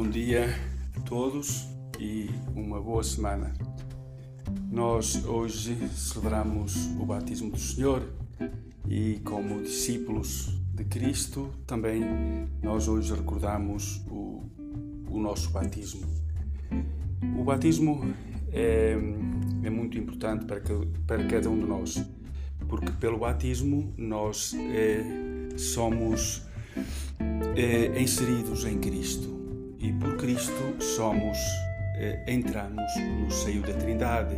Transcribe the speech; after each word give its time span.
bom 0.00 0.08
dia 0.08 0.46
a 0.96 1.00
todos 1.00 1.68
e 1.98 2.30
uma 2.56 2.80
boa 2.80 3.04
semana. 3.04 3.52
Nós 4.72 5.26
hoje 5.26 5.76
celebramos 5.94 6.86
o 6.98 7.04
batismo 7.04 7.50
do 7.50 7.58
Senhor 7.58 8.10
e, 8.88 9.20
como 9.22 9.62
discípulos 9.62 10.58
de 10.72 10.84
Cristo, 10.86 11.50
também 11.66 12.02
nós 12.62 12.88
hoje 12.88 13.14
recordamos 13.14 14.02
o, 14.10 14.42
o 15.10 15.20
nosso 15.20 15.50
batismo. 15.50 16.08
O 17.38 17.44
batismo 17.44 18.02
é, 18.54 18.96
é 19.62 19.68
muito 19.68 19.98
importante 19.98 20.46
para, 20.46 20.60
que, 20.60 20.72
para 21.06 21.26
cada 21.26 21.50
um 21.50 21.58
de 21.58 21.66
nós, 21.66 22.02
porque 22.66 22.90
pelo 22.92 23.18
batismo 23.18 23.92
nós 23.98 24.54
é, 24.54 25.58
somos 25.58 26.46
é, 27.54 28.00
inseridos 28.00 28.64
em 28.64 28.78
Cristo 28.78 29.39
e 29.80 29.92
por 29.94 30.16
Cristo 30.16 30.76
somos, 30.78 31.38
eh, 31.96 32.22
entramos 32.28 32.84
no 33.18 33.30
seio 33.30 33.62
da 33.62 33.72
Trindade. 33.72 34.36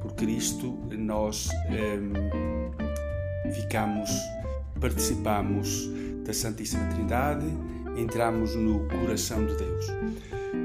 Por 0.00 0.14
Cristo 0.14 0.78
nós 0.90 1.48
eh, 1.68 2.00
ficamos, 3.52 4.10
participamos 4.80 5.88
da 6.24 6.32
Santíssima 6.32 6.86
Trindade, 6.88 7.46
entramos 7.96 8.54
no 8.56 8.88
coração 8.88 9.46
de 9.46 9.56
Deus. 9.56 9.86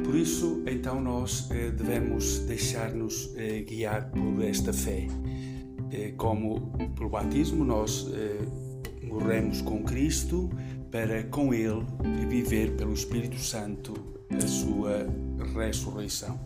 Por 0.03 0.15
isso, 0.15 0.63
então, 0.67 1.01
nós 1.01 1.49
eh, 1.51 1.71
devemos 1.71 2.39
deixar-nos 2.39 3.31
eh, 3.35 3.62
guiar 3.62 4.09
por 4.09 4.43
esta 4.43 4.71
fé. 4.71 5.07
Eh, 5.91 6.13
como 6.17 6.71
pelo 6.95 7.09
batismo, 7.09 7.63
nós 7.63 8.07
eh, 8.13 8.45
morremos 9.03 9.62
com 9.62 9.84
Cristo 9.84 10.49
para 10.91 11.23
com 11.23 11.53
Ele 11.53 11.85
viver 12.27 12.71
pelo 12.71 12.93
Espírito 12.93 13.40
Santo 13.40 13.93
a 14.32 14.48
sua 14.48 15.07
ressurreição. 15.54 16.40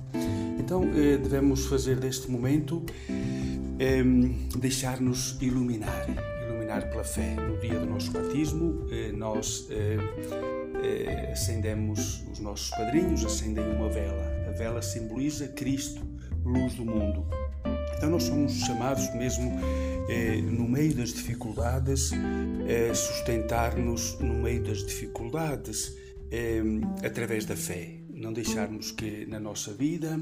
Então 0.59 0.83
eh, 0.83 1.17
devemos 1.17 1.65
fazer 1.65 1.95
deste 1.95 2.29
momento 2.29 2.83
eh, 3.79 4.03
deixar-nos 4.57 5.37
iluminar, 5.41 6.05
iluminar 6.47 6.89
pela 6.89 7.03
fé. 7.03 7.35
No 7.35 7.57
dia 7.57 7.79
do 7.79 7.85
nosso 7.85 8.11
batismo, 8.11 8.85
eh, 8.91 9.11
nós 9.11 9.67
acendemos, 11.31 12.23
os 12.31 12.39
nossos 12.39 12.69
padrinhos 12.69 13.25
acendem 13.25 13.63
uma 13.75 13.89
vela. 13.89 14.23
A 14.47 14.51
vela 14.51 14.81
simboliza 14.81 15.47
Cristo, 15.47 16.01
luz 16.43 16.73
do 16.75 16.85
mundo. 16.85 17.25
Então 17.97 18.09
nós 18.09 18.23
somos 18.23 18.53
chamados 18.53 19.13
mesmo 19.15 19.59
no 20.51 20.67
meio 20.67 20.93
das 20.95 21.13
dificuldades, 21.13 22.11
sustentar-nos 22.93 24.19
no 24.19 24.35
meio 24.35 24.63
das 24.63 24.85
dificuldades 24.85 25.95
é, 26.31 26.61
através 27.05 27.45
da 27.45 27.55
fé. 27.55 27.99
Não 28.09 28.33
deixarmos 28.33 28.91
que 28.91 29.25
na 29.25 29.39
nossa 29.39 29.73
vida 29.73 30.19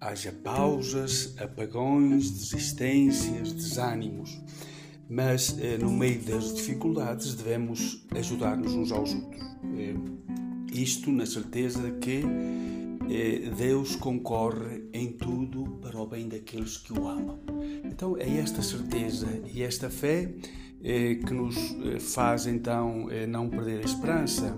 haja 0.00 0.32
pausas, 0.32 1.34
apagões, 1.38 2.30
desistências, 2.30 3.52
desânimos. 3.52 4.40
Mas 5.08 5.56
eh, 5.58 5.78
no 5.78 5.90
meio 5.90 6.20
das 6.20 6.54
dificuldades 6.54 7.34
devemos 7.34 8.06
ajudar-nos 8.10 8.72
uns 8.72 8.92
aos 8.92 9.14
outros. 9.14 9.42
Eh, 9.76 9.94
isto 10.72 11.10
na 11.10 11.26
certeza 11.26 11.90
que 11.92 12.22
eh, 12.22 12.83
Deus 13.56 13.96
concorre 13.96 14.84
em 14.92 15.12
tudo 15.12 15.78
para 15.80 15.98
o 16.00 16.06
bem 16.06 16.28
daqueles 16.28 16.76
que 16.76 16.92
o 16.92 17.08
amam. 17.08 17.38
Então 17.84 18.16
é 18.16 18.38
esta 18.38 18.62
certeza 18.62 19.28
e 19.52 19.62
esta 19.62 19.90
fé 19.90 20.32
que 20.82 21.32
nos 21.32 21.56
faz 22.12 22.46
então 22.46 23.06
não 23.28 23.48
perder 23.48 23.80
a 23.80 23.84
esperança, 23.84 24.54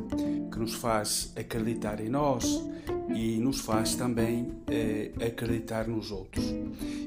que 0.52 0.58
nos 0.58 0.74
faz 0.74 1.32
acreditar 1.36 2.00
em 2.00 2.08
nós 2.08 2.66
e 3.14 3.38
nos 3.38 3.60
faz 3.60 3.94
também 3.94 4.52
eh, 4.68 5.10
acreditar 5.24 5.86
nos 5.86 6.10
outros. 6.10 6.44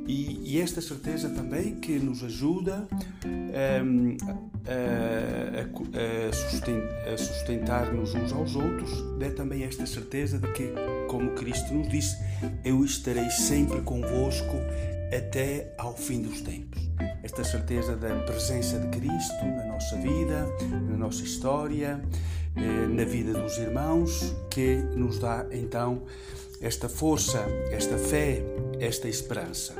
E, 0.09 0.56
e, 0.56 0.59
esta 0.59 0.81
certeza 0.81 1.30
também 1.30 1.75
que 1.75 2.00
nos 2.00 2.24
ajuda 2.24 2.88
ehm, 3.24 4.18
a, 4.66 5.59
a, 5.62 7.14
a 7.14 7.16
sustentar-nos 7.16 8.16
uns 8.16 8.34
aos 8.34 8.56
outros, 8.56 8.90
é 9.22 9.30
também 9.30 9.62
esta 9.62 9.86
certeza 9.86 10.40
de 10.40 10.52
que, 10.53 10.74
como 11.08 11.30
Cristo 11.36 11.72
nos 11.75 11.88
disse, 11.90 12.18
eu 12.66 12.84
estarei 12.84 13.30
sempre 13.30 13.81
convosco 13.81 14.56
até 15.16 15.75
ao 15.78 15.96
fim 15.96 16.24
dos 16.24 16.41
tempos. 16.41 16.90
Esta 17.22 17.44
certeza 17.44 17.96
da 17.96 18.16
presença 18.22 18.80
de 18.80 18.88
Cristo 18.88 19.46
na 19.46 19.66
nossa 19.66 19.96
vida, 19.97 20.47
na 20.90 20.97
nossa 20.97 21.22
história, 21.22 22.02
eh, 22.56 22.88
na 22.88 23.03
vida 23.03 23.34
dos 23.34 23.59
irmãos, 23.59 24.36
que 24.50 24.78
nos 24.96 25.20
dá 25.20 25.46
então 25.52 26.02
esta 26.62 26.90
força, 26.90 27.40
esta 27.72 27.97
fé, 27.97 28.44
esta 28.80 29.08
esperança. 29.08 29.75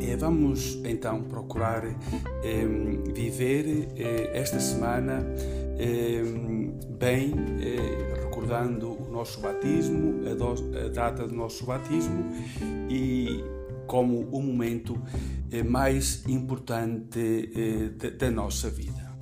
Eh, 0.00 0.16
vamos 0.16 0.78
então 0.84 1.22
procurar 1.22 1.84
eh, 1.84 2.66
viver 3.12 3.88
esta 4.32 4.60
semana 4.60 5.24
bem, 6.98 7.34
recordando 8.22 8.92
o 8.92 9.10
nosso 9.10 9.40
batismo, 9.40 10.22
a, 10.26 10.88
data 10.88 11.26
do 11.26 11.34
nosso 11.34 11.66
batismo 11.66 12.32
e 12.88 13.44
como 13.86 14.20
o 14.30 14.40
momento 14.40 15.00
mais 15.68 16.24
importante 16.26 17.50
da 18.18 18.30
nossa 18.30 18.70
vida. 18.70 19.15